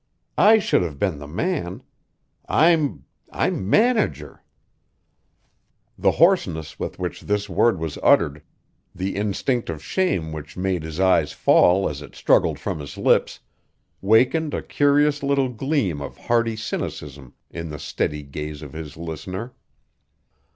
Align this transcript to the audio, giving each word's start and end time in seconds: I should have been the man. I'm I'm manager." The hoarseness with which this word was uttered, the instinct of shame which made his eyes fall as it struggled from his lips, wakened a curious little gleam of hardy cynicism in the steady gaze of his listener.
I 0.39 0.57
should 0.57 0.81
have 0.81 0.97
been 0.97 1.19
the 1.19 1.27
man. 1.27 1.83
I'm 2.49 3.05
I'm 3.31 3.69
manager." 3.69 4.41
The 5.95 6.13
hoarseness 6.13 6.79
with 6.79 6.97
which 6.97 7.21
this 7.21 7.47
word 7.47 7.77
was 7.77 7.99
uttered, 8.01 8.41
the 8.95 9.15
instinct 9.15 9.69
of 9.69 9.83
shame 9.83 10.31
which 10.33 10.57
made 10.57 10.81
his 10.81 10.99
eyes 10.99 11.33
fall 11.33 11.87
as 11.87 12.01
it 12.01 12.15
struggled 12.15 12.57
from 12.57 12.79
his 12.79 12.97
lips, 12.97 13.41
wakened 14.01 14.55
a 14.55 14.63
curious 14.63 15.21
little 15.21 15.49
gleam 15.49 16.01
of 16.01 16.17
hardy 16.17 16.55
cynicism 16.55 17.35
in 17.51 17.69
the 17.69 17.77
steady 17.77 18.23
gaze 18.23 18.63
of 18.63 18.73
his 18.73 18.97
listener. 18.97 19.53